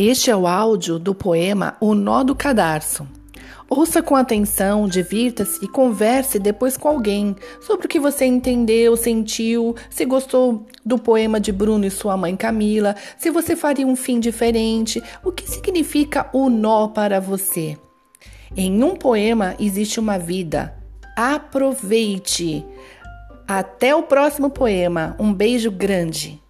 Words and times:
Este 0.00 0.30
é 0.30 0.36
o 0.36 0.46
áudio 0.46 0.96
do 0.96 1.12
poema 1.12 1.76
O 1.80 1.92
Nó 1.92 2.22
do 2.22 2.32
Cadarço. 2.32 3.04
Ouça 3.68 4.00
com 4.00 4.14
atenção, 4.14 4.86
divirta-se 4.86 5.64
e 5.64 5.66
converse 5.66 6.38
depois 6.38 6.76
com 6.76 6.86
alguém 6.86 7.34
sobre 7.60 7.86
o 7.86 7.88
que 7.88 7.98
você 7.98 8.24
entendeu, 8.24 8.96
sentiu, 8.96 9.74
se 9.90 10.04
gostou 10.04 10.64
do 10.86 10.98
poema 10.98 11.40
de 11.40 11.50
Bruno 11.50 11.84
e 11.84 11.90
sua 11.90 12.16
mãe 12.16 12.36
Camila, 12.36 12.94
se 13.16 13.28
você 13.28 13.56
faria 13.56 13.84
um 13.84 13.96
fim 13.96 14.20
diferente, 14.20 15.02
o 15.24 15.32
que 15.32 15.50
significa 15.50 16.30
o 16.32 16.48
nó 16.48 16.86
para 16.86 17.18
você. 17.18 17.76
Em 18.56 18.84
um 18.84 18.94
poema 18.94 19.56
existe 19.58 19.98
uma 19.98 20.16
vida. 20.16 20.78
Aproveite! 21.16 22.64
Até 23.48 23.96
o 23.96 24.04
próximo 24.04 24.48
poema. 24.48 25.16
Um 25.18 25.34
beijo 25.34 25.72
grande. 25.72 26.40